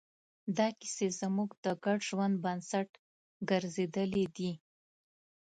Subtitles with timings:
[0.57, 2.89] دا کیسې زموږ د ګډ ژوند بنسټ
[3.49, 4.51] ګرځېدلې دي.